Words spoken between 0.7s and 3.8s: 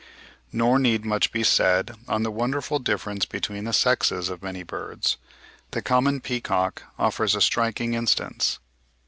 need much be said on the wonderful difference between the